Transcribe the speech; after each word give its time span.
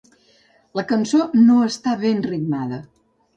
La 0.79 0.83
cançó 0.91 1.19
no 1.41 1.59
està 1.67 1.93
ben 2.05 2.25
ritmada. 2.29 2.81